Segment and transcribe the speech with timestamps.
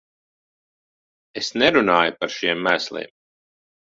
[1.41, 3.13] Es nerunāju par šiem mēsliem.